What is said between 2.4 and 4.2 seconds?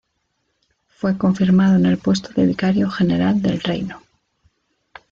vicario general del reino.